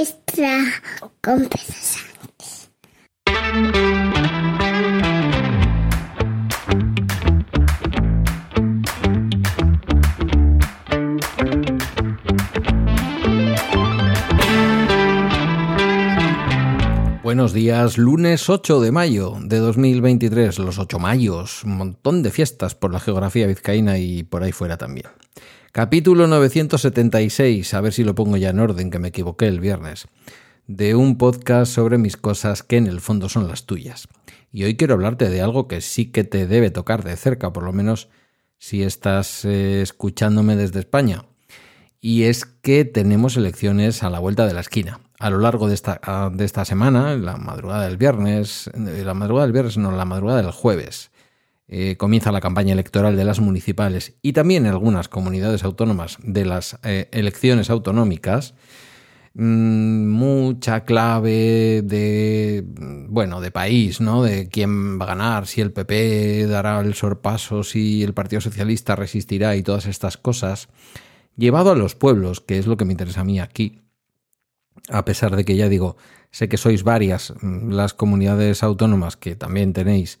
extra 0.00 0.58
Buenos 17.22 17.52
días, 17.52 17.98
lunes 17.98 18.48
8 18.48 18.80
de 18.80 18.92
mayo 18.92 19.34
de 19.42 19.58
2023, 19.58 20.58
los 20.60 20.78
8 20.78 20.98
mayos, 20.98 21.62
un 21.64 21.76
montón 21.76 22.22
de 22.22 22.30
fiestas 22.30 22.74
por 22.74 22.90
la 22.90 23.00
geografía 23.00 23.46
vizcaína 23.46 23.98
y 23.98 24.22
por 24.22 24.42
ahí 24.42 24.52
fuera 24.52 24.78
también. 24.78 25.08
Capítulo 25.72 26.26
976, 26.26 27.74
a 27.74 27.80
ver 27.80 27.92
si 27.92 28.02
lo 28.02 28.16
pongo 28.16 28.36
ya 28.36 28.50
en 28.50 28.58
orden, 28.58 28.90
que 28.90 28.98
me 28.98 29.08
equivoqué 29.08 29.46
el 29.46 29.60
viernes, 29.60 30.08
de 30.66 30.96
un 30.96 31.16
podcast 31.16 31.72
sobre 31.72 31.96
mis 31.96 32.16
cosas 32.16 32.64
que 32.64 32.76
en 32.76 32.88
el 32.88 33.00
fondo 33.00 33.28
son 33.28 33.46
las 33.46 33.66
tuyas. 33.66 34.08
Y 34.50 34.64
hoy 34.64 34.76
quiero 34.76 34.94
hablarte 34.94 35.30
de 35.30 35.40
algo 35.40 35.68
que 35.68 35.80
sí 35.80 36.06
que 36.06 36.24
te 36.24 36.48
debe 36.48 36.70
tocar 36.70 37.04
de 37.04 37.16
cerca, 37.16 37.52
por 37.52 37.62
lo 37.62 37.72
menos 37.72 38.08
si 38.58 38.82
estás 38.82 39.44
eh, 39.44 39.80
escuchándome 39.80 40.56
desde 40.56 40.80
España. 40.80 41.26
Y 42.00 42.24
es 42.24 42.46
que 42.46 42.84
tenemos 42.84 43.36
elecciones 43.36 44.02
a 44.02 44.10
la 44.10 44.18
vuelta 44.18 44.46
de 44.46 44.54
la 44.54 44.60
esquina 44.60 45.00
a 45.20 45.28
lo 45.28 45.38
largo 45.38 45.68
de 45.68 45.74
esta, 45.74 46.00
ah, 46.02 46.30
de 46.32 46.46
esta 46.46 46.64
semana, 46.64 47.14
la 47.14 47.36
madrugada 47.36 47.84
del 47.84 47.98
viernes, 47.98 48.68
eh, 48.68 49.02
la 49.04 49.14
madrugada 49.14 49.46
del 49.46 49.52
viernes, 49.52 49.76
no, 49.76 49.92
la 49.92 50.06
madrugada 50.06 50.40
del 50.42 50.50
jueves, 50.50 51.10
eh, 51.72 51.94
comienza 51.96 52.32
la 52.32 52.40
campaña 52.40 52.72
electoral 52.72 53.16
de 53.16 53.24
las 53.24 53.38
municipales 53.38 54.14
y 54.22 54.32
también 54.32 54.66
en 54.66 54.72
algunas 54.72 55.08
comunidades 55.08 55.62
autónomas 55.62 56.18
de 56.20 56.44
las 56.44 56.80
eh, 56.82 57.08
elecciones 57.12 57.70
autonómicas. 57.70 58.54
Mm, 59.34 60.08
mucha 60.08 60.84
clave 60.84 61.82
de, 61.84 62.64
bueno, 63.08 63.40
de 63.40 63.52
país, 63.52 64.00
¿no? 64.00 64.24
De 64.24 64.48
quién 64.48 64.98
va 64.98 65.04
a 65.04 65.08
ganar, 65.08 65.46
si 65.46 65.60
el 65.60 65.70
PP 65.70 66.48
dará 66.48 66.80
el 66.80 66.94
sorpaso, 66.94 67.62
si 67.62 68.02
el 68.02 68.14
Partido 68.14 68.40
Socialista 68.40 68.96
resistirá 68.96 69.54
y 69.54 69.62
todas 69.62 69.86
estas 69.86 70.16
cosas. 70.16 70.68
Llevado 71.36 71.70
a 71.70 71.76
los 71.76 71.94
pueblos, 71.94 72.40
que 72.40 72.58
es 72.58 72.66
lo 72.66 72.76
que 72.76 72.84
me 72.84 72.94
interesa 72.94 73.20
a 73.20 73.24
mí 73.24 73.38
aquí, 73.38 73.78
a 74.88 75.04
pesar 75.04 75.36
de 75.36 75.44
que 75.44 75.54
ya 75.54 75.68
digo, 75.68 75.96
sé 76.32 76.48
que 76.48 76.56
sois 76.56 76.82
varias 76.82 77.32
mm, 77.40 77.70
las 77.70 77.94
comunidades 77.94 78.64
autónomas 78.64 79.16
que 79.16 79.36
también 79.36 79.72
tenéis 79.72 80.18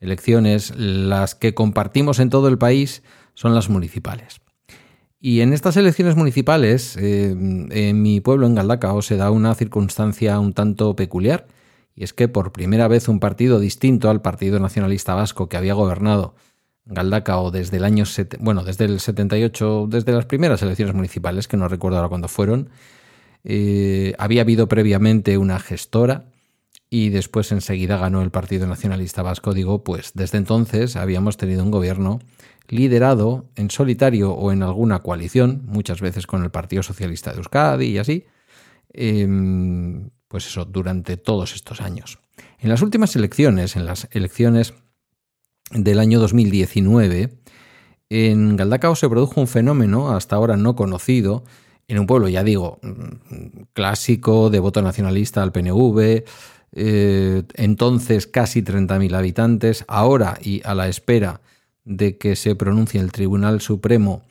elecciones, 0.00 0.74
las 0.76 1.34
que 1.34 1.54
compartimos 1.54 2.18
en 2.18 2.30
todo 2.30 2.48
el 2.48 2.58
país 2.58 3.02
son 3.34 3.54
las 3.54 3.68
municipales. 3.68 4.40
Y 5.20 5.40
en 5.40 5.52
estas 5.52 5.76
elecciones 5.76 6.16
municipales, 6.16 6.96
eh, 6.96 7.30
en 7.30 8.02
mi 8.02 8.20
pueblo, 8.20 8.46
en 8.46 8.54
Galdacao, 8.54 9.02
se 9.02 9.16
da 9.16 9.30
una 9.30 9.54
circunstancia 9.54 10.38
un 10.40 10.54
tanto 10.54 10.96
peculiar, 10.96 11.46
y 11.94 12.04
es 12.04 12.14
que 12.14 12.28
por 12.28 12.52
primera 12.52 12.88
vez 12.88 13.08
un 13.08 13.20
partido 13.20 13.60
distinto 13.60 14.08
al 14.08 14.22
Partido 14.22 14.58
Nacionalista 14.58 15.14
Vasco 15.14 15.48
que 15.48 15.58
había 15.58 15.74
gobernado 15.74 16.34
Galdacao 16.86 17.50
desde 17.50 17.76
el 17.76 17.84
año, 17.84 18.04
bueno, 18.38 18.64
desde 18.64 18.86
el 18.86 18.98
78, 18.98 19.86
desde 19.90 20.12
las 20.12 20.24
primeras 20.24 20.62
elecciones 20.62 20.94
municipales, 20.94 21.46
que 21.46 21.58
no 21.58 21.68
recuerdo 21.68 21.98
ahora 21.98 22.08
cuándo 22.08 22.28
fueron, 22.28 22.70
eh, 23.44 24.14
había 24.18 24.42
habido 24.42 24.68
previamente 24.68 25.36
una 25.36 25.58
gestora 25.58 26.24
y 26.90 27.10
después 27.10 27.52
enseguida 27.52 27.96
ganó 27.96 28.20
el 28.20 28.32
Partido 28.32 28.66
Nacionalista 28.66 29.22
Vasco. 29.22 29.54
Digo, 29.54 29.84
pues 29.84 30.10
desde 30.14 30.38
entonces 30.38 30.96
habíamos 30.96 31.36
tenido 31.36 31.62
un 31.62 31.70
gobierno 31.70 32.18
liderado 32.68 33.46
en 33.54 33.70
solitario 33.70 34.32
o 34.32 34.52
en 34.52 34.64
alguna 34.64 34.98
coalición, 34.98 35.62
muchas 35.66 36.00
veces 36.00 36.26
con 36.26 36.42
el 36.42 36.50
Partido 36.50 36.82
Socialista 36.82 37.30
de 37.30 37.38
Euskadi 37.38 37.86
y 37.86 37.98
así, 37.98 38.24
em, 38.92 40.10
pues 40.26 40.46
eso, 40.46 40.64
durante 40.64 41.16
todos 41.16 41.54
estos 41.54 41.80
años. 41.80 42.18
En 42.58 42.68
las 42.68 42.82
últimas 42.82 43.14
elecciones, 43.14 43.76
en 43.76 43.86
las 43.86 44.08
elecciones 44.10 44.74
del 45.72 46.00
año 46.00 46.18
2019, 46.18 47.38
en 48.08 48.56
Galdacao 48.56 48.96
se 48.96 49.08
produjo 49.08 49.40
un 49.40 49.46
fenómeno 49.46 50.10
hasta 50.10 50.34
ahora 50.34 50.56
no 50.56 50.74
conocido, 50.74 51.44
en 51.86 51.98
un 51.98 52.06
pueblo, 52.06 52.28
ya 52.28 52.44
digo, 52.44 52.78
clásico 53.72 54.48
de 54.50 54.60
voto 54.60 54.80
nacionalista 54.80 55.42
al 55.42 55.50
PNV, 55.50 56.24
eh, 56.72 57.42
entonces 57.54 58.26
casi 58.26 58.62
30.000 58.62 59.14
habitantes, 59.14 59.84
ahora 59.88 60.38
y 60.40 60.62
a 60.64 60.74
la 60.74 60.88
espera 60.88 61.40
de 61.84 62.18
que 62.18 62.36
se 62.36 62.54
pronuncie 62.54 63.00
el 63.00 63.12
Tribunal 63.12 63.60
Supremo, 63.60 64.22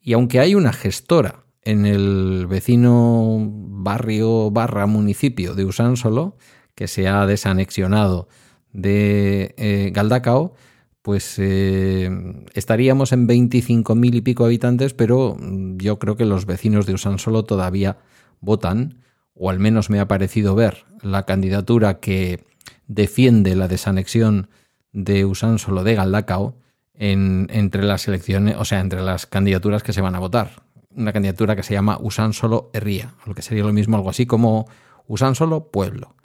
y 0.00 0.12
aunque 0.12 0.40
hay 0.40 0.54
una 0.54 0.72
gestora 0.72 1.44
en 1.62 1.84
el 1.84 2.46
vecino 2.46 3.38
barrio 3.40 4.50
barra 4.50 4.86
municipio 4.86 5.54
de 5.54 5.64
Usánsolo, 5.64 6.36
que 6.74 6.88
se 6.88 7.08
ha 7.08 7.26
desanexionado 7.26 8.28
de 8.72 9.54
eh, 9.56 9.90
Galdacao, 9.92 10.54
pues 11.02 11.36
eh, 11.38 12.10
estaríamos 12.54 13.12
en 13.12 13.26
25.000 13.26 14.14
y 14.14 14.20
pico 14.20 14.44
habitantes, 14.44 14.94
pero 14.94 15.36
yo 15.76 15.98
creo 15.98 16.16
que 16.16 16.24
los 16.24 16.46
vecinos 16.46 16.86
de 16.86 16.94
Usansolo 16.94 17.44
todavía 17.44 17.98
votan, 18.40 19.00
o 19.38 19.50
al 19.50 19.58
menos 19.58 19.88
me 19.88 20.00
ha 20.00 20.08
parecido 20.08 20.54
ver 20.54 20.84
la 21.00 21.24
candidatura 21.24 22.00
que 22.00 22.44
defiende 22.86 23.54
la 23.54 23.68
desanexión 23.68 24.48
de 24.92 25.24
Usansolo 25.24 25.84
de 25.84 25.94
Galdacao 25.94 26.56
en, 26.94 27.48
entre 27.52 27.84
las 27.84 28.08
elecciones, 28.08 28.56
o 28.58 28.64
sea, 28.64 28.80
entre 28.80 29.00
las 29.00 29.26
candidaturas 29.26 29.82
que 29.82 29.92
se 29.92 30.00
van 30.00 30.16
a 30.16 30.18
votar. 30.18 30.62
Una 30.94 31.12
candidatura 31.12 31.54
que 31.54 31.62
se 31.62 31.74
llama 31.74 31.98
Usansolo 32.00 32.70
Herría, 32.72 33.14
lo 33.24 33.34
que 33.34 33.42
sería 33.42 33.62
lo 33.62 33.72
mismo, 33.72 33.96
algo 33.96 34.10
así 34.10 34.26
como 34.26 34.66
Usansolo 35.06 35.68
Pueblo. 35.70 36.16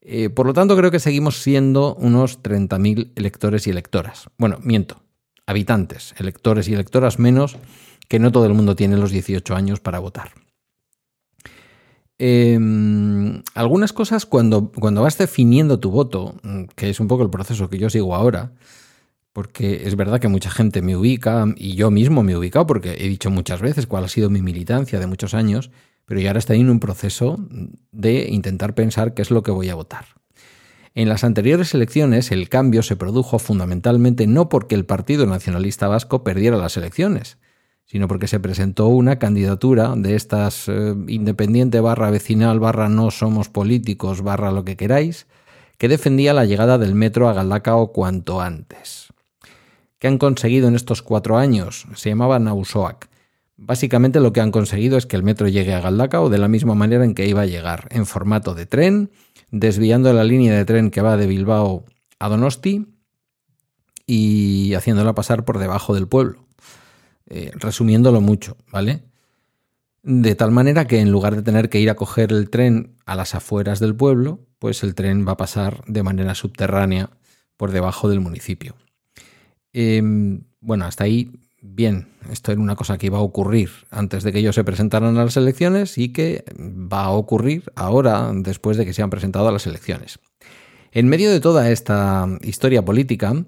Eh, 0.00 0.30
por 0.30 0.46
lo 0.46 0.52
tanto, 0.52 0.76
creo 0.76 0.90
que 0.90 0.98
seguimos 0.98 1.42
siendo 1.42 1.94
unos 1.94 2.42
30.000 2.42 3.12
electores 3.14 3.66
y 3.66 3.70
electoras. 3.70 4.28
Bueno, 4.38 4.58
miento, 4.62 5.02
habitantes, 5.46 6.14
electores 6.18 6.68
y 6.68 6.74
electoras 6.74 7.18
menos, 7.18 7.58
que 8.08 8.18
no 8.18 8.32
todo 8.32 8.46
el 8.46 8.54
mundo 8.54 8.74
tiene 8.74 8.96
los 8.96 9.12
18 9.12 9.54
años 9.54 9.78
para 9.78 10.00
votar. 10.00 10.32
Em, 12.22 13.42
algunas 13.54 13.94
cosas 13.94 14.26
cuando, 14.26 14.70
cuando 14.72 15.00
vas 15.00 15.16
definiendo 15.16 15.80
tu 15.80 15.90
voto, 15.90 16.34
mm, 16.42 16.64
que 16.76 16.90
es 16.90 17.00
un 17.00 17.08
poco 17.08 17.22
el 17.22 17.30
proceso 17.30 17.70
que 17.70 17.78
yo 17.78 17.88
sigo 17.88 18.14
ahora, 18.14 18.52
porque 19.32 19.84
es 19.86 19.96
verdad 19.96 20.20
que 20.20 20.28
mucha 20.28 20.50
gente 20.50 20.82
me 20.82 20.96
ubica 20.96 21.46
y 21.56 21.76
yo 21.76 21.90
mismo 21.90 22.22
me 22.22 22.32
he 22.32 22.36
ubicado 22.36 22.66
porque 22.66 22.92
he 23.00 23.08
dicho 23.08 23.30
muchas 23.30 23.62
veces 23.62 23.86
cuál 23.86 24.04
ha 24.04 24.08
sido 24.08 24.28
mi 24.28 24.42
militancia 24.42 25.00
de 25.00 25.06
muchos 25.06 25.32
años, 25.32 25.70
pero 26.04 26.20
yo 26.20 26.28
ahora 26.28 26.40
estoy 26.40 26.60
en 26.60 26.68
un 26.68 26.78
proceso 26.78 27.38
de 27.90 28.28
intentar 28.28 28.74
pensar 28.74 29.14
qué 29.14 29.22
es 29.22 29.30
lo 29.30 29.42
que 29.42 29.52
voy 29.52 29.70
a 29.70 29.74
votar. 29.74 30.04
En 30.94 31.08
las 31.08 31.24
anteriores 31.24 31.72
elecciones 31.72 32.32
el 32.32 32.50
cambio 32.50 32.82
se 32.82 32.96
produjo 32.96 33.38
fundamentalmente 33.38 34.26
no 34.26 34.50
porque 34.50 34.74
el 34.74 34.84
Partido 34.84 35.24
Nacionalista 35.24 35.88
Vasco 35.88 36.22
perdiera 36.22 36.58
las 36.58 36.76
elecciones, 36.76 37.38
sino 37.90 38.06
porque 38.06 38.28
se 38.28 38.38
presentó 38.38 38.86
una 38.86 39.18
candidatura 39.18 39.94
de 39.96 40.14
estas 40.14 40.68
eh, 40.68 40.94
independiente 41.08 41.80
barra 41.80 42.12
vecinal 42.12 42.60
barra 42.60 42.88
no 42.88 43.10
somos 43.10 43.48
políticos 43.48 44.22
barra 44.22 44.52
lo 44.52 44.64
que 44.64 44.76
queráis, 44.76 45.26
que 45.76 45.88
defendía 45.88 46.32
la 46.32 46.44
llegada 46.44 46.78
del 46.78 46.94
metro 46.94 47.28
a 47.28 47.32
Galdacao 47.32 47.88
cuanto 47.90 48.40
antes. 48.40 49.08
¿Qué 49.98 50.06
han 50.06 50.18
conseguido 50.18 50.68
en 50.68 50.76
estos 50.76 51.02
cuatro 51.02 51.36
años? 51.36 51.88
Se 51.96 52.10
llamaba 52.10 52.38
Nausoac 52.38 53.08
Básicamente 53.56 54.20
lo 54.20 54.32
que 54.32 54.40
han 54.40 54.52
conseguido 54.52 54.96
es 54.96 55.06
que 55.06 55.16
el 55.16 55.24
metro 55.24 55.48
llegue 55.48 55.74
a 55.74 55.80
Galdacao 55.80 56.30
de 56.30 56.38
la 56.38 56.46
misma 56.46 56.76
manera 56.76 57.04
en 57.04 57.14
que 57.14 57.26
iba 57.26 57.40
a 57.40 57.46
llegar, 57.46 57.88
en 57.90 58.06
formato 58.06 58.54
de 58.54 58.66
tren, 58.66 59.10
desviando 59.50 60.12
la 60.12 60.22
línea 60.22 60.56
de 60.56 60.64
tren 60.64 60.92
que 60.92 61.02
va 61.02 61.16
de 61.16 61.26
Bilbao 61.26 61.84
a 62.20 62.28
Donosti 62.28 62.86
y 64.06 64.74
haciéndola 64.74 65.16
pasar 65.16 65.44
por 65.44 65.58
debajo 65.58 65.92
del 65.92 66.06
pueblo. 66.06 66.46
Eh, 67.32 67.52
resumiéndolo 67.54 68.20
mucho, 68.20 68.56
¿vale? 68.72 69.04
De 70.02 70.34
tal 70.34 70.50
manera 70.50 70.88
que 70.88 70.98
en 70.98 71.12
lugar 71.12 71.36
de 71.36 71.42
tener 71.42 71.68
que 71.68 71.78
ir 71.78 71.88
a 71.88 71.94
coger 71.94 72.32
el 72.32 72.50
tren 72.50 72.96
a 73.06 73.14
las 73.14 73.36
afueras 73.36 73.78
del 73.78 73.94
pueblo, 73.94 74.40
pues 74.58 74.82
el 74.82 74.96
tren 74.96 75.26
va 75.26 75.32
a 75.32 75.36
pasar 75.36 75.84
de 75.86 76.02
manera 76.02 76.34
subterránea 76.34 77.10
por 77.56 77.70
debajo 77.70 78.08
del 78.08 78.18
municipio. 78.18 78.74
Em, 79.72 80.42
bueno, 80.60 80.86
hasta 80.86 81.04
ahí 81.04 81.30
bien, 81.62 82.08
esto 82.30 82.50
era 82.50 82.60
una 82.60 82.74
cosa 82.74 82.98
que 82.98 83.06
iba 83.06 83.18
a 83.18 83.22
ocurrir 83.22 83.70
antes 83.90 84.24
de 84.24 84.32
que 84.32 84.40
ellos 84.40 84.56
se 84.56 84.64
presentaran 84.64 85.16
a 85.16 85.24
las 85.24 85.36
elecciones 85.36 85.98
y 85.98 86.12
que 86.12 86.44
va 86.58 87.04
a 87.04 87.10
ocurrir 87.10 87.70
ahora 87.76 88.32
después 88.34 88.76
de 88.76 88.84
que 88.84 88.92
se 88.92 89.02
han 89.02 89.10
presentado 89.10 89.46
a 89.46 89.52
las 89.52 89.66
elecciones. 89.66 90.18
En 90.90 91.08
medio 91.08 91.30
de 91.30 91.38
toda 91.38 91.70
esta 91.70 92.26
historia 92.42 92.84
política, 92.84 93.44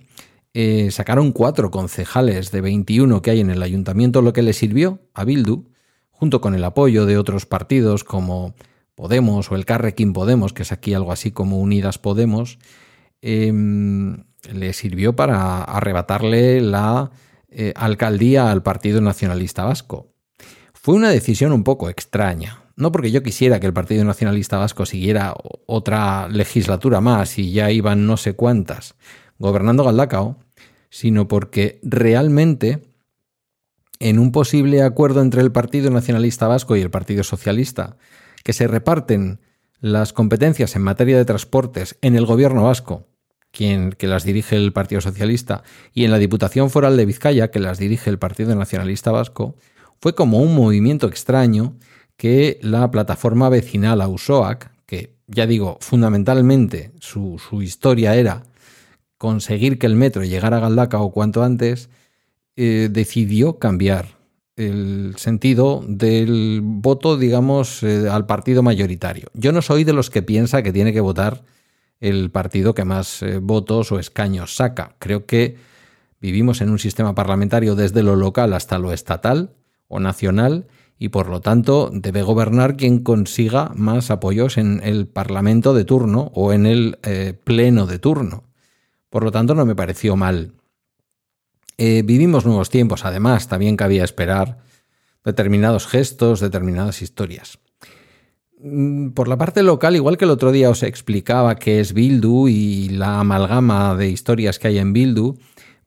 eh, 0.54 0.90
sacaron 0.90 1.32
cuatro 1.32 1.70
concejales 1.70 2.50
de 2.52 2.60
21 2.60 3.22
que 3.22 3.30
hay 3.30 3.40
en 3.40 3.50
el 3.50 3.62
ayuntamiento, 3.62 4.20
lo 4.20 4.34
que 4.34 4.42
le 4.42 4.52
sirvió 4.52 5.00
a 5.14 5.24
Bildu, 5.24 5.64
junto 6.10 6.40
con 6.40 6.54
el 6.54 6.64
apoyo 6.64 7.06
de 7.06 7.16
otros 7.16 7.46
partidos 7.46 8.04
como 8.04 8.54
Podemos 8.94 9.50
o 9.50 9.54
el 9.54 9.64
Carrequín 9.64 10.12
Podemos, 10.12 10.52
que 10.52 10.62
es 10.62 10.72
aquí 10.72 10.92
algo 10.92 11.10
así 11.10 11.30
como 11.30 11.58
Unidas 11.58 11.98
Podemos, 11.98 12.58
em, 13.22 14.24
le 14.52 14.72
sirvió 14.74 15.16
para 15.16 15.64
arrebatarle 15.64 16.60
la 16.60 17.10
eh, 17.48 17.72
alcaldía 17.74 18.50
al 18.50 18.62
Partido 18.62 19.00
Nacionalista 19.00 19.64
Vasco. 19.64 20.12
Fue 20.74 20.94
una 20.94 21.10
decisión 21.10 21.52
un 21.52 21.64
poco 21.64 21.88
extraña. 21.88 22.58
No 22.76 22.92
porque 22.92 23.10
yo 23.10 23.22
quisiera 23.22 23.60
que 23.60 23.66
el 23.66 23.72
Partido 23.72 24.04
Nacionalista 24.04 24.58
Vasco 24.58 24.86
siguiera 24.86 25.34
otra 25.66 26.28
legislatura 26.28 27.00
más 27.00 27.38
y 27.38 27.52
ya 27.52 27.70
iban 27.70 28.06
no 28.06 28.16
sé 28.16 28.34
cuántas 28.34 28.96
gobernando 29.42 29.84
Galdacao, 29.84 30.38
sino 30.88 31.26
porque 31.26 31.80
realmente 31.82 32.82
en 33.98 34.18
un 34.18 34.32
posible 34.32 34.82
acuerdo 34.82 35.20
entre 35.20 35.42
el 35.42 35.52
Partido 35.52 35.90
Nacionalista 35.90 36.46
Vasco 36.46 36.76
y 36.76 36.80
el 36.80 36.90
Partido 36.90 37.24
Socialista, 37.24 37.96
que 38.44 38.52
se 38.52 38.68
reparten 38.68 39.40
las 39.80 40.12
competencias 40.12 40.76
en 40.76 40.82
materia 40.82 41.16
de 41.16 41.24
transportes 41.24 41.98
en 42.02 42.14
el 42.14 42.24
gobierno 42.24 42.64
vasco, 42.64 43.08
quien 43.50 43.90
que 43.90 44.06
las 44.06 44.24
dirige 44.24 44.56
el 44.56 44.72
Partido 44.72 45.00
Socialista, 45.00 45.64
y 45.92 46.04
en 46.04 46.12
la 46.12 46.18
Diputación 46.18 46.70
Foral 46.70 46.96
de 46.96 47.04
Vizcaya, 47.04 47.50
que 47.50 47.58
las 47.58 47.78
dirige 47.78 48.10
el 48.10 48.18
Partido 48.18 48.54
Nacionalista 48.54 49.10
Vasco, 49.10 49.56
fue 50.00 50.14
como 50.14 50.38
un 50.38 50.54
movimiento 50.54 51.08
extraño 51.08 51.76
que 52.16 52.60
la 52.62 52.90
plataforma 52.92 53.48
vecinal 53.48 54.00
AUSOAC, 54.00 54.70
que 54.86 55.16
ya 55.26 55.46
digo, 55.46 55.78
fundamentalmente 55.80 56.92
su, 57.00 57.40
su 57.40 57.62
historia 57.62 58.14
era 58.14 58.44
conseguir 59.22 59.78
que 59.78 59.86
el 59.86 59.94
metro 59.94 60.24
llegara 60.24 60.56
a 60.56 60.60
Galdacao 60.60 61.12
cuanto 61.12 61.44
antes, 61.44 61.90
eh, 62.56 62.88
decidió 62.90 63.60
cambiar 63.60 64.18
el 64.56 65.14
sentido 65.16 65.84
del 65.86 66.60
voto, 66.60 67.16
digamos, 67.16 67.84
eh, 67.84 68.08
al 68.10 68.26
partido 68.26 68.64
mayoritario. 68.64 69.28
Yo 69.32 69.52
no 69.52 69.62
soy 69.62 69.84
de 69.84 69.92
los 69.92 70.10
que 70.10 70.22
piensa 70.22 70.64
que 70.64 70.72
tiene 70.72 70.92
que 70.92 71.00
votar 71.00 71.44
el 72.00 72.32
partido 72.32 72.74
que 72.74 72.84
más 72.84 73.22
eh, 73.22 73.38
votos 73.38 73.92
o 73.92 74.00
escaños 74.00 74.56
saca. 74.56 74.96
Creo 74.98 75.24
que 75.24 75.54
vivimos 76.20 76.60
en 76.60 76.70
un 76.70 76.80
sistema 76.80 77.14
parlamentario 77.14 77.76
desde 77.76 78.02
lo 78.02 78.16
local 78.16 78.52
hasta 78.52 78.80
lo 78.80 78.92
estatal 78.92 79.54
o 79.86 80.00
nacional 80.00 80.66
y 80.98 81.10
por 81.10 81.28
lo 81.28 81.40
tanto 81.40 81.92
debe 81.94 82.22
gobernar 82.22 82.76
quien 82.76 83.04
consiga 83.04 83.70
más 83.76 84.10
apoyos 84.10 84.58
en 84.58 84.80
el 84.82 85.06
parlamento 85.06 85.74
de 85.74 85.84
turno 85.84 86.32
o 86.34 86.52
en 86.52 86.66
el 86.66 86.98
pleno 87.44 87.86
de 87.86 88.00
turno. 88.00 88.51
Por 89.12 89.24
lo 89.24 89.30
tanto, 89.30 89.54
no 89.54 89.66
me 89.66 89.76
pareció 89.76 90.16
mal. 90.16 90.54
Eh, 91.76 92.00
vivimos 92.02 92.46
nuevos 92.46 92.70
tiempos, 92.70 93.04
además, 93.04 93.46
también 93.46 93.76
cabía 93.76 94.04
esperar 94.04 94.60
determinados 95.22 95.86
gestos, 95.86 96.40
determinadas 96.40 97.02
historias. 97.02 97.58
Mm, 98.58 99.10
por 99.10 99.28
la 99.28 99.36
parte 99.36 99.62
local, 99.62 99.96
igual 99.96 100.16
que 100.16 100.24
el 100.24 100.30
otro 100.30 100.50
día 100.50 100.70
os 100.70 100.82
explicaba 100.82 101.56
qué 101.56 101.78
es 101.78 101.92
Bildu 101.92 102.48
y 102.48 102.88
la 102.88 103.20
amalgama 103.20 103.94
de 103.96 104.08
historias 104.08 104.58
que 104.58 104.68
hay 104.68 104.78
en 104.78 104.94
Bildu, 104.94 105.36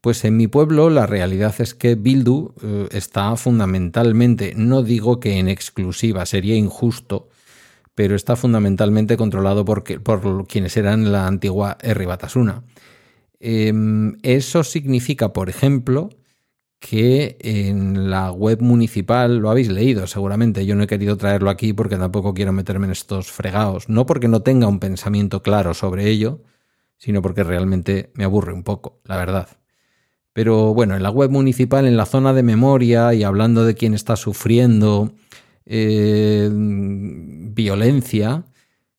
pues 0.02 0.24
en 0.24 0.38
mi 0.38 0.46
pueblo 0.48 0.92
la 0.92 1.08
realidad 1.08 1.56
es 1.58 1.74
que 1.74 1.96
Bildu 1.96 2.54
eh, 2.62 2.90
está 2.92 3.36
fundamentalmente, 3.38 4.54
no 4.56 4.84
digo 4.84 5.20
que 5.20 5.40
en 5.40 5.48
exclusiva, 5.48 6.28
sería 6.28 6.54
injusto, 6.54 7.30
pero 7.96 8.16
está 8.16 8.36
fundamentalmente 8.36 9.18
controlado 9.18 9.66
por, 9.66 9.84
por 10.04 10.46
quienes 10.46 10.78
eran 10.78 11.12
la 11.12 11.26
antigua 11.26 11.80
R. 11.82 12.06
Batasuna. 12.06 12.62
Em, 13.40 14.18
eso 14.24 14.64
significa, 14.64 15.34
por 15.34 15.50
ejemplo, 15.50 16.10
que 16.80 17.38
en 17.40 18.10
la 18.12 18.32
web 18.32 18.62
municipal, 18.62 19.38
lo 19.38 19.50
habéis 19.50 19.70
leído 19.70 20.08
seguramente, 20.08 20.66
yo 20.66 20.76
no 20.76 20.84
he 20.84 20.88
querido 20.88 21.18
traerlo 21.18 21.50
aquí 21.50 21.74
porque 21.74 21.98
tampoco 21.98 22.34
quiero 22.34 22.54
meterme 22.54 22.86
en 22.86 22.92
estos 22.92 23.32
fregados, 23.32 23.90
no 23.90 24.06
porque 24.06 24.28
no 24.28 24.42
tenga 24.42 24.68
un 24.68 24.80
pensamiento 24.80 25.42
claro 25.42 25.74
sobre 25.74 26.10
ello, 26.10 26.42
sino 26.98 27.22
porque 27.22 27.44
realmente 27.44 28.12
me 28.14 28.24
aburre 28.24 28.54
un 28.54 28.64
poco, 28.64 29.00
la 29.04 29.18
verdad. 29.18 29.50
Pero 30.34 30.74
bueno, 30.74 30.96
en 30.96 31.04
la 31.04 31.10
web 31.10 31.32
municipal, 31.32 31.86
en 31.88 31.98
la 31.98 32.06
zona 32.06 32.34
de 32.34 32.44
memoria 32.44 33.14
y 33.14 33.24
hablando 33.24 33.66
de 33.66 33.76
quién 33.76 33.94
está 33.94 34.16
sufriendo 34.16 35.14
eh, 35.66 36.50
violencia, 36.52 38.44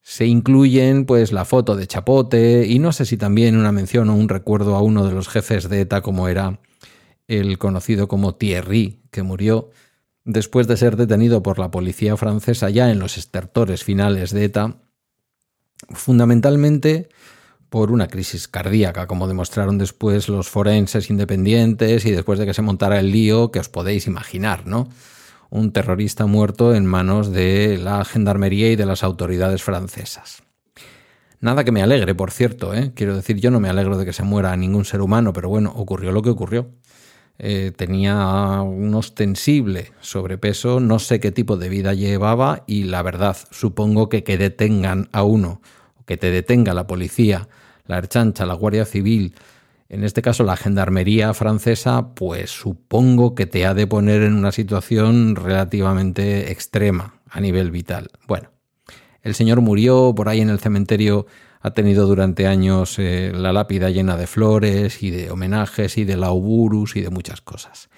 se 0.06 0.25
incluyen 0.25 1.05
pues 1.05 1.32
la 1.32 1.44
foto 1.44 1.75
de 1.75 1.88
Chapote 1.88 2.64
y 2.64 2.79
no 2.79 2.93
sé 2.93 3.05
si 3.05 3.17
también 3.17 3.56
una 3.56 3.73
mención 3.73 4.08
o 4.08 4.14
un 4.14 4.29
recuerdo 4.29 4.76
a 4.76 4.81
uno 4.81 5.05
de 5.05 5.12
los 5.12 5.26
jefes 5.26 5.69
de 5.69 5.81
ETA 5.81 6.00
como 6.00 6.29
era 6.29 6.61
el 7.26 7.58
conocido 7.58 8.06
como 8.06 8.37
Thierry, 8.37 9.03
que 9.11 9.25
murió 9.25 9.70
después 10.25 10.69
de 10.69 10.76
ser 10.76 10.97
detenido 10.97 11.43
por 11.43 11.58
la 11.58 11.73
policía 11.73 12.17
francesa 12.17 12.70
ya 12.70 12.93
en 12.93 13.00
los 13.00 13.19
estertores 13.19 13.82
finales 13.82 14.31
de 14.31 14.44
ETA, 14.44 14.76
fundamentalmente 15.91 17.08
por 17.69 17.91
una 17.91 18.06
crisis 18.06 18.47
cardíaca, 18.47 19.08
como 19.08 19.26
demostraron 19.26 19.76
después 19.76 20.29
los 20.29 20.49
forenses 20.49 21.11
independientes 21.11 22.06
y 22.06 22.12
después 22.12 22.38
de 22.38 22.47
que 22.47 22.55
se 22.55 22.62
montara 22.62 23.00
el 23.00 23.11
lío 23.11 23.50
que 23.50 23.58
os 23.58 23.69
podéis 23.69 24.06
imaginar, 24.06 24.69
¿no? 24.69 24.88
Un 25.50 25.72
terrorista 25.72 26.26
muerto 26.26 26.75
en 26.75 26.87
manos 26.87 27.32
de 27.32 27.78
la 27.78 28.04
gendarmería 28.04 28.70
y 28.70 28.76
de 28.76 28.87
las 28.87 29.02
autoridades 29.02 29.62
francesas. 29.62 30.43
Nada 31.40 31.64
que 31.64 31.72
me 31.72 31.82
alegre, 31.82 32.14
por 32.14 32.31
cierto, 32.31 32.75
¿eh? 32.75 32.93
quiero 32.94 33.14
decir, 33.14 33.38
yo 33.38 33.50
no 33.50 33.60
me 33.60 33.69
alegro 33.69 33.98
de 33.98 34.04
que 34.04 34.12
se 34.12 34.22
muera 34.22 34.56
ningún 34.56 34.84
ser 34.84 35.02
humano, 35.02 35.32
pero 35.32 35.48
bueno, 35.48 35.72
ocurrió 35.76 36.10
lo 36.10 36.22
que 36.22 36.31
ocurrió. 36.31 36.70
Eh, 37.38 37.72
tenía 37.76 38.62
un 38.62 38.94
ostensible 38.94 39.93
sobrepeso, 40.00 40.81
no 40.81 40.98
sé 40.98 41.20
qué 41.20 41.32
tipo 41.32 41.58
de 41.58 41.69
vida 41.69 41.93
llevaba 41.93 42.64
y 42.66 42.84
la 42.84 43.02
verdad, 43.02 43.37
supongo 43.50 44.08
que 44.08 44.25
que 44.25 44.38
detengan 44.38 45.10
a 45.12 45.22
uno, 45.22 45.60
que 46.06 46.16
te 46.16 46.31
detenga 46.31 46.72
la 46.72 46.87
policía, 46.87 47.48
la 47.87 47.98
Erchancha, 47.98 48.46
la 48.46 48.54
Guardia 48.54 48.87
Civil, 48.87 49.34
en 49.88 50.04
este 50.04 50.22
caso 50.22 50.42
la 50.44 50.56
gendarmería 50.56 51.32
francesa, 51.34 52.14
pues 52.14 52.50
supongo 52.50 53.34
que 53.34 53.46
te 53.46 53.66
ha 53.66 53.74
de 53.74 53.86
poner 53.86 54.22
en 54.22 54.34
una 54.34 54.52
situación 54.52 55.36
relativamente 55.36 56.50
extrema 56.50 57.14
a 57.28 57.40
nivel 57.40 57.70
vital. 57.70 58.08
Bueno, 58.26 58.50
el 59.22 59.34
señor 59.34 59.60
murió 59.60 60.14
por 60.14 60.28
ahí 60.28 60.40
en 60.40 60.50
el 60.50 60.60
cementerio, 60.60 61.26
ha 61.60 61.72
tenido 61.72 62.06
durante 62.06 62.46
años 62.46 62.98
eh, 62.98 63.32
la 63.34 63.52
lápida 63.52 63.90
llena 63.90 64.16
de 64.16 64.26
flores 64.26 65.02
y 65.02 65.10
de 65.10 65.30
homenajes 65.30 65.98
y 65.98 66.04
de 66.04 66.16
lauburus 66.16 66.96
y 66.96 67.00
de 67.00 67.10
muchas 67.10 67.40
cosas. 67.40 67.88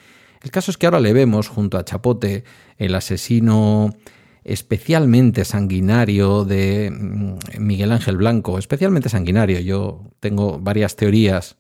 El 0.43 0.51
caso 0.51 0.71
es 0.71 0.79
que 0.79 0.87
ahora 0.87 1.01
le 1.01 1.13
vemos 1.13 1.49
junto 1.49 1.79
a 1.79 1.85
Chapote, 1.85 2.45
el 2.77 2.95
asesino 2.95 3.95
especialmente 4.45 5.45
sanguinario 5.45 6.45
de 6.45 6.91
mm, 6.91 7.59
Miguel 7.59 7.93
Ángel 7.93 8.17
Blanco, 8.17 8.59
especialmente 8.59 9.11
sanguinario. 9.11 9.61
Yo 9.61 10.01
tengo 10.21 10.59
varias 10.59 10.97
teorías 10.97 11.58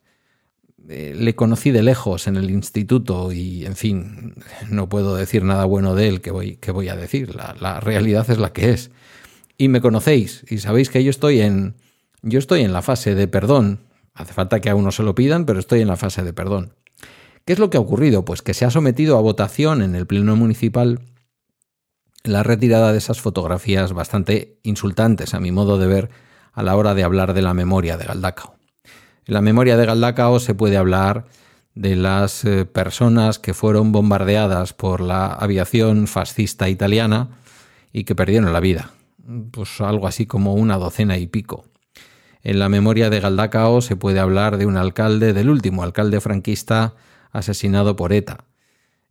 eh, 0.88 1.14
le 1.14 1.34
conocí 1.34 1.70
de 1.70 1.82
lejos 1.82 2.26
en 2.28 2.36
el 2.36 2.50
instituto 2.50 3.30
y, 3.30 3.66
en 3.66 3.76
fin, 3.76 4.34
no 4.70 4.88
puedo 4.88 5.16
decir 5.16 5.44
nada 5.44 5.64
bueno 5.66 5.94
de 5.94 6.08
él 6.08 6.20
que 6.20 6.30
voy, 6.30 6.56
que 6.56 6.70
voy 6.70 6.88
a 6.88 6.96
decir. 6.96 7.34
La, 7.34 7.54
la, 7.60 7.80
realidad 7.80 8.28
es 8.30 8.38
la 8.38 8.52
que 8.52 8.70
es. 8.70 8.90
Y 9.58 9.68
me 9.68 9.80
conocéis 9.80 10.44
y 10.48 10.58
sabéis 10.58 10.88
que 10.88 11.04
yo 11.04 11.10
estoy 11.10 11.40
en, 11.40 11.74
yo 12.22 12.38
estoy 12.38 12.62
en 12.62 12.72
la 12.72 12.82
fase 12.82 13.14
de 13.14 13.28
perdón. 13.28 13.80
Hace 14.14 14.32
falta 14.32 14.60
que 14.60 14.70
a 14.70 14.74
uno 14.74 14.90
se 14.90 15.02
lo 15.02 15.14
pidan, 15.14 15.44
pero 15.44 15.60
estoy 15.60 15.80
en 15.80 15.88
la 15.88 15.96
fase 15.96 16.22
de 16.22 16.32
perdón. 16.32 16.74
¿Qué 17.44 17.52
es 17.52 17.58
lo 17.58 17.70
que 17.70 17.76
ha 17.76 17.80
ocurrido? 17.80 18.24
Pues 18.24 18.42
que 18.42 18.54
se 18.54 18.64
ha 18.64 18.70
sometido 18.70 19.16
a 19.16 19.20
votación 19.20 19.82
en 19.82 19.94
el 19.94 20.06
Pleno 20.06 20.36
Municipal 20.36 21.00
la 22.24 22.42
retirada 22.42 22.92
de 22.92 22.98
esas 22.98 23.20
fotografías 23.20 23.92
bastante 23.92 24.58
insultantes, 24.62 25.34
a 25.34 25.40
mi 25.40 25.52
modo 25.52 25.78
de 25.78 25.86
ver, 25.86 26.10
a 26.52 26.62
la 26.62 26.76
hora 26.76 26.94
de 26.94 27.04
hablar 27.04 27.34
de 27.34 27.42
la 27.42 27.54
memoria 27.54 27.96
de 27.96 28.04
Galdacao. 28.04 28.57
En 29.28 29.34
la 29.34 29.42
memoria 29.42 29.76
de 29.76 29.84
Galdacao 29.84 30.40
se 30.40 30.54
puede 30.54 30.78
hablar 30.78 31.26
de 31.74 31.96
las 31.96 32.46
eh, 32.46 32.64
personas 32.64 33.38
que 33.38 33.52
fueron 33.52 33.92
bombardeadas 33.92 34.72
por 34.72 35.02
la 35.02 35.26
aviación 35.26 36.06
fascista 36.06 36.70
italiana 36.70 37.28
y 37.92 38.04
que 38.04 38.14
perdieron 38.14 38.54
la 38.54 38.60
vida, 38.60 38.90
pues 39.50 39.82
algo 39.82 40.06
así 40.06 40.24
como 40.24 40.54
una 40.54 40.78
docena 40.78 41.18
y 41.18 41.26
pico. 41.26 41.66
En 42.42 42.58
la 42.58 42.70
memoria 42.70 43.10
de 43.10 43.20
Galdacao 43.20 43.82
se 43.82 43.96
puede 43.96 44.18
hablar 44.18 44.56
de 44.56 44.64
un 44.64 44.78
alcalde, 44.78 45.34
del 45.34 45.50
último 45.50 45.82
alcalde 45.82 46.22
franquista 46.22 46.94
asesinado 47.30 47.96
por 47.96 48.14
ETA, 48.14 48.46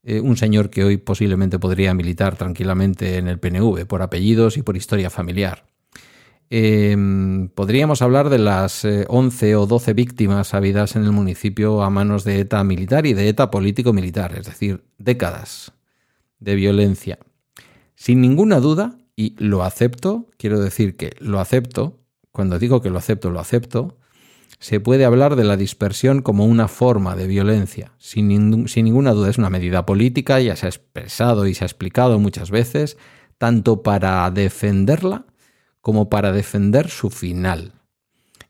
eh, 0.02 0.20
un 0.20 0.36
señor 0.36 0.72
que 0.72 0.84
hoy 0.84 0.98
posiblemente 0.98 1.60
podría 1.60 1.94
militar 1.94 2.38
tranquilamente 2.38 3.18
en 3.18 3.28
el 3.28 3.38
PNV 3.38 3.86
por 3.86 4.02
apellidos 4.02 4.58
y 4.58 4.64
por 4.64 4.78
historia 4.78 5.12
familiar. 5.12 5.68
Em, 6.50 7.50
podríamos 7.50 8.02
hablar 8.02 8.30
de 8.30 8.40
las 8.40 8.86
11 8.86 9.50
eh, 9.50 9.56
o 9.56 9.66
12 9.66 9.94
víctimas 9.94 10.54
habidas 10.54 10.96
en 10.96 11.04
el 11.04 11.12
municipio 11.12 11.82
a 11.82 11.90
manos 11.90 12.24
de 12.24 12.40
ETA 12.40 12.64
militar 12.64 13.06
y 13.06 13.14
de 13.14 13.28
ETA 13.28 13.52
político-militar, 13.52 14.34
es 14.38 14.46
decir, 14.46 14.84
décadas 14.98 15.74
de 16.40 16.56
violencia. 16.56 17.20
Sin 17.96 18.22
ninguna 18.22 18.60
duda, 18.60 18.98
y 19.16 19.36
lo 19.40 19.64
acepto, 19.64 20.28
quiero 20.38 20.60
decir 20.60 20.96
que 20.96 21.16
lo 21.20 21.40
acepto, 21.40 22.00
cuando 22.32 22.60
digo 22.60 22.82
que 22.82 22.92
lo 22.92 23.00
acepto, 23.00 23.32
lo 23.32 23.40
acepto, 23.40 23.98
se 24.60 24.80
puede 24.80 25.06
hablar 25.06 25.36
de 25.36 25.44
la 25.44 25.58
dispersión 25.58 26.22
como 26.22 26.46
una 26.46 26.68
forma 26.68 27.16
de 27.16 27.28
violencia. 27.28 27.92
Sin, 27.98 28.68
sin 28.68 28.86
ninguna 28.86 29.12
duda 29.12 29.30
es 29.30 29.38
una 29.38 29.50
medida 29.50 29.86
política, 29.86 30.40
ya 30.40 30.56
se 30.56 30.68
ha 30.68 30.70
expresado 30.70 31.48
y 31.48 31.54
se 31.54 31.66
ha 31.66 31.68
explicado 31.68 32.20
muchas 32.20 32.52
veces, 32.52 32.98
tanto 33.38 33.84
para 33.84 34.30
defenderla, 34.32 35.26
como 35.82 36.10
para 36.10 36.32
defender 36.32 36.90
su 36.90 37.10
final. 37.10 37.74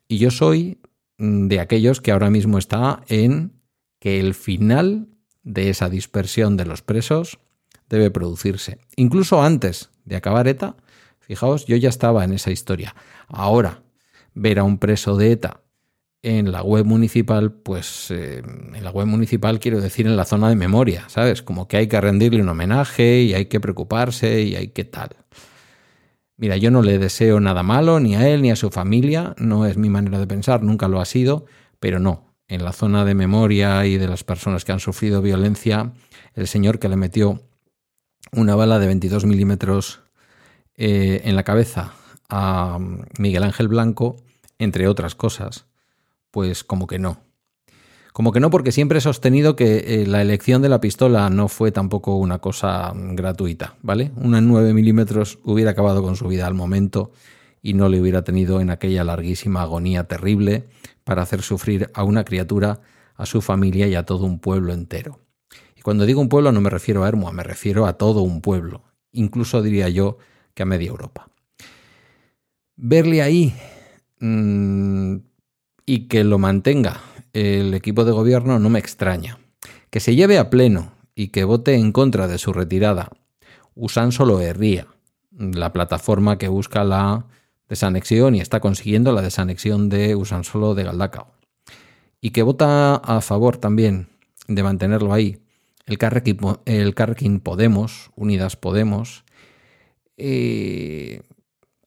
Y 0.08 0.18
yo 0.18 0.32
soy 0.32 0.80
mm, 1.18 1.48
de 1.48 1.60
aquellos 1.60 2.02
que 2.02 2.12
ahora 2.12 2.30
mismo 2.30 2.58
está 2.58 3.04
en 3.08 3.54
que 4.00 4.20
el 4.20 4.34
final 4.34 5.10
de 5.44 5.70
esa 5.70 5.90
dispersión 5.90 6.58
de 6.58 6.66
los 6.66 6.82
presos 6.82 7.40
debe 7.90 8.12
producirse, 8.12 8.80
incluso 8.96 9.42
antes 9.42 9.90
de 10.06 10.18
acabar 10.18 10.48
ETA, 10.48 10.76
fijaos, 11.20 11.66
yo 11.66 11.76
ya 11.78 11.90
estaba 11.90 12.24
en 12.24 12.34
esa 12.34 12.52
historia. 12.52 12.96
Ahora, 13.28 13.84
ver 14.34 14.60
a 14.60 14.64
un 14.64 14.78
preso 14.78 15.16
de 15.16 15.32
ETA 15.32 15.62
en 16.22 16.52
la 16.52 16.62
web 16.64 16.86
municipal, 16.86 17.52
pues 17.52 18.12
eh, 18.12 18.42
en 18.74 18.84
la 18.84 18.92
web 18.92 19.08
municipal 19.08 19.60
quiero 19.60 19.80
decir 19.80 20.08
en 20.08 20.18
la 20.18 20.26
zona 20.26 20.50
de 20.50 20.56
memoria, 20.56 21.06
¿sabes? 21.08 21.42
Como 21.42 21.68
que 21.68 21.78
hay 21.78 21.88
que 21.88 22.02
rendirle 22.02 22.42
un 22.42 22.50
homenaje 22.50 23.22
y 23.22 23.34
hay 23.34 23.46
que 23.46 23.60
preocuparse 23.60 24.42
y 24.42 24.56
hay 24.56 24.70
que 24.70 24.84
tal. 24.84 25.16
Mira, 26.38 26.56
yo 26.56 26.70
no 26.70 26.84
le 26.84 27.00
deseo 27.00 27.40
nada 27.40 27.64
malo 27.64 28.00
ni 28.00 28.16
a 28.16 28.30
él 28.30 28.44
ni 28.44 28.52
a 28.52 28.56
su 28.56 28.70
familia, 28.70 29.34
no 29.40 29.66
es 29.66 29.78
mi 29.78 29.90
manera 29.90 30.20
de 30.20 30.28
pensar, 30.28 30.62
nunca 30.62 30.88
lo 30.88 31.02
ha 31.02 31.06
sido, 31.06 31.48
pero 31.80 32.00
no, 32.00 32.36
en 32.48 32.64
la 32.64 32.74
zona 32.74 33.06
de 33.06 33.16
memoria 33.16 33.86
y 33.88 33.98
de 33.98 34.08
las 34.08 34.24
personas 34.24 34.64
que 34.64 34.72
han 34.72 34.80
sufrido 34.80 35.24
violencia, 35.24 35.94
el 36.36 36.48
señor 36.48 36.78
que 36.78 36.90
le 36.90 36.96
metió 36.96 37.42
una 38.32 38.56
bala 38.56 38.78
de 38.78 38.86
22 38.86 39.26
milímetros 39.26 40.02
eh, 40.76 41.22
en 41.24 41.36
la 41.36 41.44
cabeza 41.44 41.94
a 42.30 42.78
Miguel 43.18 43.44
Ángel 43.44 43.68
Blanco, 43.68 44.18
entre 44.60 44.88
otras 44.88 45.16
cosas, 45.16 45.66
pues 46.30 46.64
como 46.64 46.86
que 46.86 47.00
no. 47.00 47.27
Como 48.18 48.32
que 48.32 48.40
no, 48.40 48.50
porque 48.50 48.72
siempre 48.72 48.98
he 48.98 49.02
sostenido 49.02 49.56
que 49.56 50.02
eh, 50.02 50.08
la 50.08 50.24
elección 50.24 50.64
de 50.64 50.70
la 50.70 50.82
pistola 50.82 51.30
no 51.30 51.48
fue 51.50 51.72
tampoco 51.72 52.16
una 52.16 52.40
cosa 52.40 52.92
gratuita, 52.96 53.76
¿vale? 53.84 54.12
Una 54.16 54.40
en 54.40 54.48
9 54.48 54.74
milímetros 54.74 55.38
hubiera 55.44 55.70
acabado 55.70 56.02
con 56.02 56.16
su 56.16 56.28
vida 56.28 56.48
al 56.48 56.56
momento 56.56 57.12
y 57.62 57.76
no 57.76 57.90
le 57.90 58.02
hubiera 58.02 58.24
tenido 58.24 58.60
en 58.60 58.72
aquella 58.72 59.04
larguísima 59.04 59.62
agonía 59.62 60.06
terrible 60.06 60.68
para 61.04 61.22
hacer 61.22 61.44
sufrir 61.44 61.92
a 61.94 62.04
una 62.04 62.26
criatura, 62.26 62.82
a 63.14 63.28
su 63.28 63.40
familia 63.40 63.86
y 63.86 63.94
a 63.94 64.02
todo 64.02 64.26
un 64.26 64.40
pueblo 64.40 64.74
entero. 64.74 65.20
Y 65.76 65.82
cuando 65.82 66.08
digo 66.08 66.20
un 66.20 66.28
pueblo 66.28 66.52
no 66.52 66.60
me 66.60 66.72
refiero 66.72 67.04
a 67.04 67.08
Hermoa, 67.10 67.34
me 67.34 67.44
refiero 67.44 67.86
a 67.86 68.00
todo 68.00 68.22
un 68.24 68.42
pueblo, 68.42 68.82
incluso 69.12 69.62
diría 69.62 69.90
yo 69.90 70.18
que 70.56 70.64
a 70.64 70.66
media 70.66 70.88
Europa. 70.88 71.30
Verle 72.78 73.22
ahí 73.22 73.54
mm, 74.22 75.18
y 75.86 76.08
que 76.08 76.24
lo 76.24 76.40
mantenga 76.40 77.00
el 77.34 77.74
equipo 77.74 78.06
de 78.06 78.12
gobierno 78.12 78.60
no 78.60 78.70
me 78.70 78.80
extraña. 78.80 79.40
Que 79.90 80.00
se 80.00 80.16
lleve 80.16 80.38
a 80.38 80.50
pleno 80.50 80.92
y 81.16 81.30
que 81.30 81.44
vote 81.44 81.76
en 81.76 81.92
contra 81.92 82.28
de 82.28 82.38
su 82.38 82.54
retirada 82.54 83.10
Usan 83.80 84.12
solo 84.12 84.40
Herría, 84.40 84.88
la 85.38 85.72
plataforma 85.72 86.40
que 86.40 86.48
busca 86.48 86.84
la 86.84 87.28
desanexión 87.70 88.34
y 88.34 88.42
está 88.42 88.60
consiguiendo 88.60 89.12
la 89.12 89.22
desanexión 89.22 89.88
de 89.88 90.16
Usansolo 90.16 90.74
de 90.74 90.84
Galdacao. 90.84 91.28
Y 92.20 92.32
que 92.32 92.42
vota 92.42 92.96
a 92.96 93.22
favor 93.22 93.58
también 93.58 94.08
de 94.48 94.64
mantenerlo 94.64 95.14
ahí 95.14 95.38
el 95.86 95.98
Carrequín, 96.00 97.40
Podemos, 97.40 98.10
Unidas 98.16 98.56
Podemos, 98.56 99.24
eh, 100.18 101.22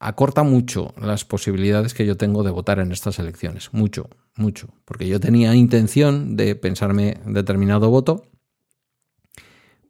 acorta 0.01 0.43
mucho 0.43 0.95
las 1.01 1.25
posibilidades 1.25 1.95
que 1.95 2.07
yo 2.07 2.17
tengo 2.17 2.43
de 2.43 2.51
votar 2.51 2.81
en 2.81 2.91
estas 2.91 3.19
elecciones. 3.19 3.73
Mucho, 3.73 4.09
mucho. 4.35 4.69
Porque 4.87 5.07
yo 5.07 5.21
tenía 5.21 5.55
intención 5.55 6.37
de 6.37 6.57
pensarme 6.57 7.19
determinado 7.27 7.91
voto, 7.91 8.27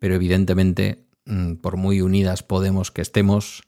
pero 0.01 0.15
evidentemente, 0.15 1.07
mm, 1.25 1.55
por 1.55 1.77
muy 1.77 2.03
unidas 2.03 2.43
Podemos 2.43 2.91
que 2.91 3.03
estemos, 3.03 3.63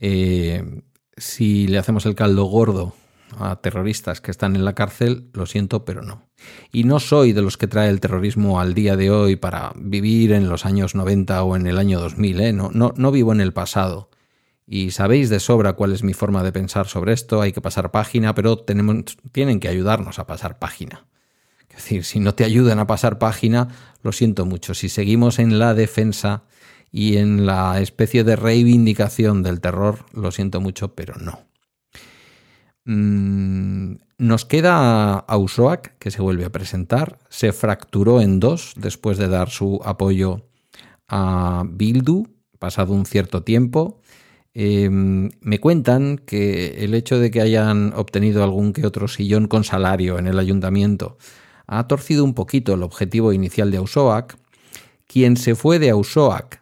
eh, 0.00 0.82
si 1.16 1.68
le 1.68 1.78
hacemos 1.78 2.04
el 2.04 2.16
caldo 2.16 2.44
gordo 2.44 2.94
a 3.38 3.60
terroristas 3.60 4.20
que 4.20 4.32
están 4.32 4.56
en 4.56 4.64
la 4.64 4.74
cárcel, 4.74 5.30
lo 5.34 5.46
siento, 5.46 5.84
pero 5.84 6.02
no. 6.02 6.24
Y 6.72 6.82
no 6.82 6.98
soy 6.98 7.32
de 7.32 7.42
los 7.42 7.56
que 7.56 7.68
trae 7.68 7.90
el 7.90 8.00
terrorismo 8.00 8.60
al 8.60 8.74
día 8.74 8.96
de 8.96 9.10
hoy 9.10 9.36
para 9.36 9.72
vivir 9.76 10.32
en 10.32 10.48
los 10.48 10.66
años 10.66 10.96
90 10.96 11.44
o 11.44 11.54
en 11.54 11.68
el 11.68 11.78
año 11.78 12.00
2000, 12.00 12.40
¿eh? 12.40 12.52
no, 12.52 12.70
no, 12.72 12.92
no 12.96 13.12
vivo 13.12 13.32
en 13.32 13.40
el 13.40 13.52
pasado. 13.52 14.09
Y 14.72 14.92
sabéis 14.92 15.30
de 15.30 15.40
sobra 15.40 15.72
cuál 15.72 15.92
es 15.92 16.04
mi 16.04 16.14
forma 16.14 16.44
de 16.44 16.52
pensar 16.52 16.86
sobre 16.86 17.12
esto, 17.12 17.42
hay 17.42 17.50
que 17.50 17.60
pasar 17.60 17.90
página, 17.90 18.36
pero 18.36 18.56
tenemos, 18.56 19.16
tienen 19.32 19.58
que 19.58 19.66
ayudarnos 19.66 20.20
a 20.20 20.28
pasar 20.28 20.60
página. 20.60 21.08
Es 21.70 21.78
decir, 21.78 22.04
si 22.04 22.20
no 22.20 22.36
te 22.36 22.44
ayudan 22.44 22.78
a 22.78 22.86
pasar 22.86 23.18
página, 23.18 23.66
lo 24.04 24.12
siento 24.12 24.46
mucho. 24.46 24.74
Si 24.74 24.88
seguimos 24.88 25.40
en 25.40 25.58
la 25.58 25.74
defensa 25.74 26.44
y 26.92 27.16
en 27.16 27.46
la 27.46 27.80
especie 27.80 28.22
de 28.22 28.36
reivindicación 28.36 29.42
del 29.42 29.60
terror, 29.60 30.06
lo 30.12 30.30
siento 30.30 30.60
mucho, 30.60 30.94
pero 30.94 31.16
no. 31.16 31.40
Mm, 32.84 33.96
nos 34.18 34.44
queda 34.44 35.18
Ausoak, 35.18 35.98
que 35.98 36.12
se 36.12 36.22
vuelve 36.22 36.44
a 36.44 36.52
presentar. 36.52 37.18
Se 37.28 37.52
fracturó 37.52 38.20
en 38.20 38.38
dos 38.38 38.74
después 38.76 39.18
de 39.18 39.26
dar 39.26 39.50
su 39.50 39.80
apoyo 39.84 40.46
a 41.08 41.64
Bildu, 41.66 42.28
pasado 42.60 42.92
un 42.92 43.04
cierto 43.04 43.42
tiempo. 43.42 44.00
Em, 44.52 45.30
me 45.40 45.60
cuentan 45.60 46.18
que 46.18 46.84
el 46.84 46.94
hecho 46.94 47.18
de 47.20 47.30
que 47.30 47.40
hayan 47.40 47.92
obtenido 47.94 48.42
algún 48.42 48.72
que 48.72 48.86
otro 48.86 49.06
sillón 49.06 49.46
con 49.46 49.62
salario 49.62 50.18
en 50.18 50.26
el 50.26 50.38
ayuntamiento 50.38 51.18
ha 51.66 51.86
torcido 51.86 52.24
un 52.24 52.34
poquito 52.34 52.74
el 52.74 52.82
objetivo 52.82 53.32
inicial 53.32 53.70
de 53.70 53.76
Ausoak. 53.78 54.36
Quien 55.06 55.36
se 55.36 55.54
fue 55.54 55.78
de 55.78 55.90
Ausoak 55.90 56.60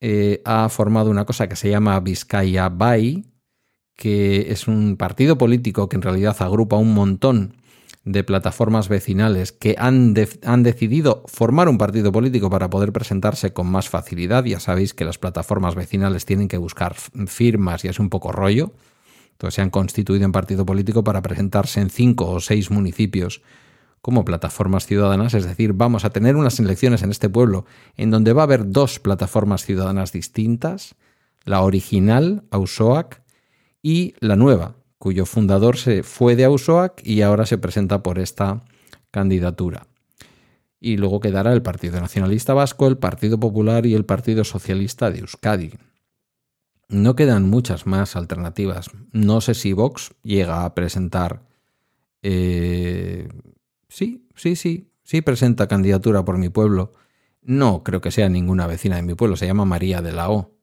eh, 0.00 0.40
ha 0.44 0.68
formado 0.70 1.10
una 1.10 1.26
cosa 1.26 1.48
que 1.48 1.56
se 1.56 1.70
llama 1.70 2.00
Vizcaya 2.00 2.68
Bay, 2.70 3.26
que 3.96 4.50
es 4.50 4.66
un 4.68 4.96
partido 4.96 5.36
político 5.36 5.88
que 5.88 5.96
en 5.96 6.02
realidad 6.02 6.36
agrupa 6.40 6.76
un 6.76 6.94
montón 6.94 7.54
de 8.06 8.22
plataformas 8.22 8.88
vecinales 8.88 9.50
que 9.50 9.74
han, 9.78 10.14
han, 10.44 10.62
decidido 10.62 11.24
formar 11.26 11.68
un 11.68 11.76
partido 11.76 12.12
político 12.12 12.48
para 12.48 12.70
poder 12.70 12.92
presentarse 12.92 13.52
con 13.52 13.66
más 13.66 13.88
facilidad. 13.88 14.44
Ya 14.44 14.60
sabéis 14.60 14.94
que 14.94 15.04
las 15.04 15.18
plataformas 15.18 15.74
vecinales 15.74 16.24
tienen 16.24 16.46
que 16.46 16.56
buscar 16.56 16.94
firmas 16.94 17.84
y 17.84 17.88
es 17.88 17.98
un 17.98 18.08
poco 18.08 18.30
rollo. 18.30 18.72
Entonces 19.32 19.56
se 19.56 19.62
han 19.62 19.70
constituido 19.70 20.24
en 20.24 20.30
partido 20.30 20.64
político 20.64 21.02
para 21.02 21.20
presentarse 21.20 21.80
en 21.80 21.90
cinco 21.90 22.30
o 22.30 22.38
seis 22.40 22.70
municipios 22.70 23.42
como 24.00 24.24
plataformas 24.24 24.86
ciudadanas, 24.86 25.34
es 25.34 25.44
decir, 25.44 25.72
vamos 25.72 26.04
a 26.04 26.10
tener 26.10 26.36
unas 26.36 26.60
elecciones 26.60 27.02
en 27.02 27.10
este 27.10 27.28
pueblo 27.28 27.66
en 27.96 28.12
donde 28.12 28.32
va 28.32 28.42
a 28.42 28.44
haber 28.44 28.70
dos 28.70 29.00
plataformas 29.00 29.64
ciudadanas 29.64 30.12
distintas, 30.12 30.94
la 31.44 31.62
original, 31.62 32.44
Ausoac, 32.52 33.20
y 33.82 34.14
la 34.20 34.36
nueva, 34.36 34.76
cuyo 34.98 35.26
fundador 35.26 35.76
se 35.76 36.02
fue 36.02 36.36
de 36.36 36.44
Ausoac 36.44 37.06
y 37.06 37.22
ahora 37.22 37.46
se 37.46 37.58
presenta 37.58 38.02
por 38.02 38.18
esta 38.18 38.64
candidatura. 39.10 39.86
Y 40.80 40.96
luego 40.96 41.20
quedará 41.20 41.52
el 41.52 41.62
Partido 41.62 42.00
Nacionalista 42.00 42.54
Vasco, 42.54 42.86
el 42.86 42.98
Partido 42.98 43.40
Popular 43.40 43.86
y 43.86 43.94
el 43.94 44.04
Partido 44.04 44.44
Socialista 44.44 45.10
de 45.10 45.20
Euskadi. 45.20 45.72
No 46.88 47.16
quedan 47.16 47.48
muchas 47.48 47.86
más 47.86 48.14
alternativas. 48.14 48.90
No 49.12 49.40
sé 49.40 49.54
si 49.54 49.72
Vox 49.72 50.14
llega 50.22 50.64
a 50.64 50.74
presentar 50.74 51.42
eh, 52.22 53.28
Sí, 53.88 54.28
sí, 54.34 54.56
sí, 54.56 54.92
sí 55.04 55.22
presenta 55.22 55.68
candidatura 55.68 56.24
por 56.24 56.38
mi 56.38 56.48
pueblo. 56.48 56.94
No 57.42 57.82
creo 57.82 58.00
que 58.00 58.10
sea 58.10 58.28
ninguna 58.28 58.66
vecina 58.66 58.96
de 58.96 59.02
mi 59.02 59.14
pueblo, 59.14 59.36
se 59.36 59.46
llama 59.46 59.64
María 59.64 60.02
de 60.02 60.12
la 60.12 60.30
O. 60.30 60.55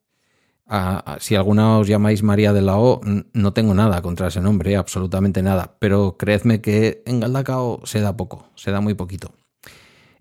Si 1.20 1.34
alguna 1.34 1.78
os 1.78 1.86
llamáis 1.86 2.22
María 2.22 2.52
de 2.52 2.62
la 2.62 2.78
O, 2.78 3.00
no 3.32 3.52
tengo 3.52 3.74
nada 3.74 4.00
contra 4.02 4.28
ese 4.28 4.40
nombre, 4.40 4.76
absolutamente 4.76 5.42
nada. 5.42 5.76
Pero 5.78 6.16
creedme 6.18 6.60
que 6.60 7.02
en 7.06 7.20
Galdacao 7.20 7.80
se 7.84 8.00
da 8.00 8.16
poco, 8.16 8.48
se 8.54 8.70
da 8.70 8.80
muy 8.80 8.94
poquito. 8.94 9.32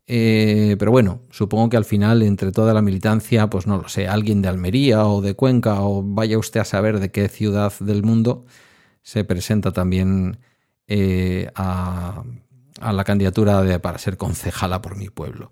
Eh, 0.06 0.76
pero 0.80 0.92
bueno, 0.92 1.22
supongo 1.30 1.70
que 1.70 1.78
al 1.78 1.86
final, 1.86 2.22
entre 2.24 2.52
toda 2.52 2.74
la 2.74 2.82
militancia, 2.82 3.50
pues 3.50 3.68
no 3.68 3.78
lo 3.78 3.88
sé, 3.88 4.08
alguien 4.08 4.42
de 4.42 4.50
Almería 4.50 5.06
o 5.08 5.22
de 5.22 5.34
Cuenca 5.34 5.82
o 5.82 6.04
vaya 6.04 6.38
usted 6.38 6.60
a 6.60 6.66
saber 6.66 7.00
de 7.00 7.12
qué 7.12 7.30
ciudad 7.30 7.72
del 7.80 8.04
mundo 8.04 8.46
se 9.02 9.24
presenta 9.24 9.72
también 9.72 10.40
eh, 10.88 11.50
a, 11.56 12.24
a 12.82 12.94
la 12.94 13.04
candidatura 13.06 13.80
para 13.82 13.98
ser 13.98 14.18
concejala 14.18 14.82
por 14.82 14.98
mi 14.98 15.10
pueblo. 15.10 15.52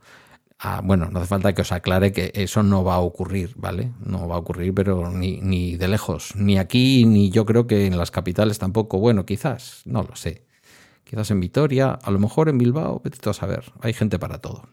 Bueno, 0.84 1.10
no 1.10 1.20
hace 1.20 1.28
falta 1.28 1.54
que 1.54 1.64
os 1.64 1.72
aclare 1.72 2.12
que 2.12 2.32
eso 2.36 2.62
no 2.62 2.84
va 2.84 2.96
a 2.96 3.00
ocurrir, 3.00 3.54
¿vale? 3.56 3.92
No 4.00 4.28
va 4.28 4.36
a 4.36 4.40
ocurrir, 4.40 4.74
pero 4.76 5.10
ni, 5.10 5.42
ni 5.42 5.76
de 5.76 5.88
lejos. 5.88 6.36
Ni 6.36 6.60
aquí, 6.60 7.06
ni 7.06 7.32
yo 7.32 7.46
creo 7.46 7.66
que 7.66 7.88
en 7.88 7.98
las 7.98 8.12
capitales 8.12 8.60
tampoco. 8.60 9.00
Bueno, 9.00 9.26
quizás, 9.26 9.82
no 9.86 10.04
lo 10.04 10.16
sé. 10.16 10.46
Quizás 11.04 11.32
en 11.32 11.40
Vitoria, 11.40 11.92
a 11.92 12.12
lo 12.12 12.20
mejor 12.20 12.48
en 12.48 12.60
Bilbao, 12.60 13.02
vete 13.04 13.28
a 13.28 13.34
saber. 13.34 13.74
Hay 13.82 13.94
gente 13.94 14.20
para 14.20 14.40
todo. 14.40 14.70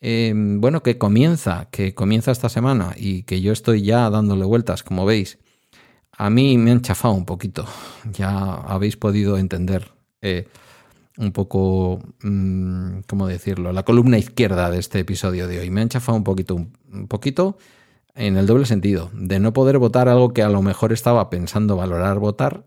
Em, 0.00 0.60
bueno, 0.60 0.82
que 0.82 0.96
comienza, 0.96 1.68
que 1.70 1.94
comienza 1.94 2.30
esta 2.30 2.48
semana 2.48 2.94
y 2.96 3.24
que 3.24 3.40
yo 3.40 3.52
estoy 3.52 3.82
ya 3.82 4.08
dándole 4.10 4.44
vueltas, 4.44 4.84
como 4.84 5.04
veis. 5.04 5.38
A 6.12 6.30
mí 6.30 6.56
me 6.56 6.70
han 6.70 6.82
chafado 6.82 7.14
un 7.14 7.24
poquito. 7.24 7.66
Ya 8.12 8.54
habéis 8.54 8.96
podido 8.96 9.38
entender. 9.38 9.92
Eh, 10.22 10.46
un 11.18 11.32
poco, 11.32 12.00
mm, 12.22 13.00
¿cómo 13.08 13.26
decirlo? 13.26 13.72
La 13.72 13.84
columna 13.84 14.18
izquierda 14.18 14.70
de 14.70 14.78
este 14.78 15.00
episodio 15.00 15.48
de 15.48 15.58
hoy. 15.60 15.70
Me 15.70 15.80
han 15.82 15.88
chafado 15.88 16.16
un 16.16 16.24
poquito, 16.24 16.54
un 16.54 17.08
poquito 17.08 17.58
en 18.14 18.36
el 18.36 18.46
doble 18.46 18.66
sentido, 18.66 19.10
de 19.14 19.40
no 19.40 19.52
poder 19.52 19.78
votar 19.78 20.08
algo 20.08 20.32
que 20.32 20.42
a 20.42 20.48
lo 20.48 20.62
mejor 20.62 20.92
estaba 20.92 21.28
pensando 21.30 21.76
valorar 21.76 22.18
votar. 22.20 22.66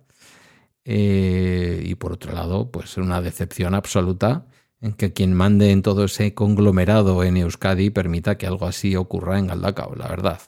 Eh, 0.85 1.83
y 1.85 1.95
por 1.95 2.13
otro 2.13 2.33
lado, 2.33 2.71
pues 2.71 2.97
una 2.97 3.21
decepción 3.21 3.73
absoluta 3.75 4.47
en 4.81 4.93
que 4.93 5.13
quien 5.13 5.33
mande 5.33 5.71
en 5.71 5.81
todo 5.83 6.05
ese 6.05 6.33
conglomerado 6.33 7.23
en 7.23 7.37
Euskadi 7.37 7.89
permita 7.91 8.37
que 8.37 8.47
algo 8.47 8.65
así 8.67 8.95
ocurra 8.95 9.39
en 9.39 9.47
Galdacao, 9.47 9.95
la 9.95 10.07
verdad. 10.07 10.41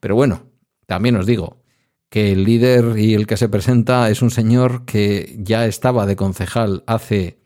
Pero 0.00 0.14
bueno, 0.16 0.42
También 0.88 1.16
os 1.16 1.26
digo 1.26 1.57
que 2.08 2.32
el 2.32 2.44
líder 2.44 2.98
y 2.98 3.14
el 3.14 3.26
que 3.26 3.36
se 3.36 3.48
presenta 3.48 4.10
es 4.10 4.22
un 4.22 4.30
señor 4.30 4.84
que 4.84 5.36
ya 5.38 5.66
estaba 5.66 6.06
de 6.06 6.16
concejal 6.16 6.82
hace, 6.86 7.38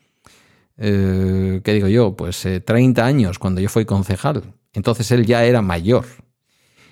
eh, 0.76 1.60
¿qué 1.64 1.72
digo 1.72 1.88
yo? 1.88 2.16
Pues 2.16 2.46
30 2.64 3.04
años 3.04 3.38
cuando 3.38 3.60
yo 3.60 3.68
fui 3.68 3.84
concejal. 3.84 4.54
Entonces 4.72 5.10
él 5.10 5.26
ya 5.26 5.44
era 5.44 5.62
mayor 5.62 6.06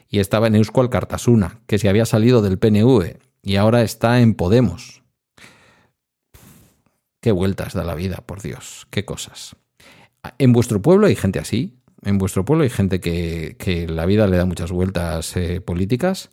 y 0.08 0.18
estaba 0.18 0.48
en 0.48 0.56
Euskal 0.56 0.90
Cartasuna, 0.90 1.60
que 1.66 1.78
se 1.78 1.88
había 1.88 2.04
salido 2.04 2.42
del 2.42 2.58
PNV 2.58 3.18
y 3.42 3.56
ahora 3.56 3.82
está 3.82 4.20
en 4.20 4.34
Podemos. 4.34 5.02
Qué 7.20 7.32
vueltas 7.32 7.74
da 7.74 7.84
la 7.84 7.94
vida, 7.94 8.22
por 8.26 8.42
Dios, 8.42 8.86
qué 8.90 9.04
cosas. 9.04 9.56
En 10.38 10.52
vuestro 10.52 10.82
pueblo 10.82 11.06
hay 11.06 11.16
gente 11.16 11.38
así, 11.38 11.78
en 12.02 12.18
vuestro 12.18 12.44
pueblo 12.44 12.64
hay 12.64 12.70
gente 12.70 13.00
que, 13.00 13.86
la 13.88 14.06
vida 14.06 14.26
le 14.26 14.36
da 14.36 14.46
muchas 14.46 14.72
vueltas 14.72 15.36
eh, 15.36 15.60
políticas. 15.60 16.30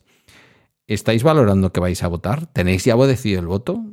¿Estáis 0.88 1.22
valorando 1.22 1.70
que 1.70 1.80
vais 1.80 2.02
a 2.02 2.08
votar? 2.08 2.46
¿Tenéis 2.46 2.82
ya 2.82 2.96
decidido 2.96 3.40
el 3.40 3.46
voto? 3.46 3.84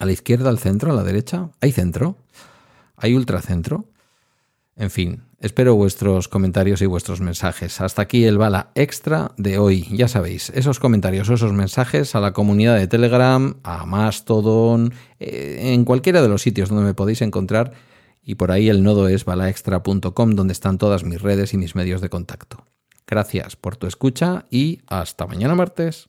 ¿A 0.00 0.04
la 0.04 0.10
izquierda, 0.10 0.50
al 0.50 0.58
centro, 0.58 0.90
a 0.90 0.96
la 0.96 1.04
derecha? 1.04 1.50
¿Hay 1.60 1.70
centro? 1.70 2.18
¿Hay 2.96 3.14
ultracentro? 3.14 3.86
En 4.74 4.90
fin, 4.90 5.22
espero 5.38 5.76
vuestros 5.76 6.26
comentarios 6.26 6.82
y 6.82 6.86
vuestros 6.86 7.20
mensajes. 7.20 7.80
Hasta 7.80 8.02
aquí 8.02 8.24
el 8.24 8.36
bala 8.36 8.72
extra 8.74 9.30
de 9.36 9.58
hoy. 9.58 9.86
Ya 9.92 10.08
sabéis, 10.08 10.50
esos 10.56 10.80
comentarios 10.80 11.30
o 11.30 11.34
esos 11.34 11.52
mensajes 11.52 12.16
a 12.16 12.20
la 12.20 12.32
comunidad 12.32 12.76
de 12.76 12.88
Telegram, 12.88 13.54
a 13.62 13.86
Mastodon, 13.86 14.92
eh, 15.20 15.72
en 15.72 15.84
cualquiera 15.84 16.20
de 16.20 16.28
los 16.28 16.42
sitios 16.42 16.68
donde 16.68 16.84
me 16.84 16.94
podéis 16.94 17.22
encontrar. 17.22 17.74
Y 18.24 18.34
por 18.34 18.50
ahí 18.50 18.68
el 18.68 18.82
nodo 18.82 19.06
es 19.06 19.24
balaextra.com, 19.24 20.30
donde 20.32 20.52
están 20.52 20.78
todas 20.78 21.04
mis 21.04 21.22
redes 21.22 21.54
y 21.54 21.58
mis 21.58 21.76
medios 21.76 22.00
de 22.00 22.08
contacto. 22.08 22.66
Gracias 23.06 23.56
por 23.56 23.76
tu 23.76 23.86
escucha 23.86 24.44
y 24.50 24.80
hasta 24.88 25.26
mañana 25.26 25.54
martes. 25.54 26.08